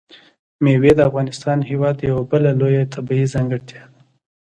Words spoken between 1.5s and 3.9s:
هېواد یوه بله لویه طبیعي ځانګړتیا